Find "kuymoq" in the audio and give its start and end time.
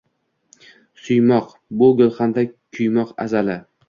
2.79-3.13